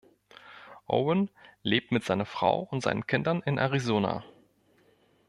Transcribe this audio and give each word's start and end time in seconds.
Owen 0.87 1.29
lebt 1.61 1.91
mit 1.91 2.03
seiner 2.03 2.25
Frau 2.25 2.63
und 2.71 2.81
seinen 2.81 3.05
Kindern 3.05 3.43
in 3.45 3.59
Arizona. 3.59 4.23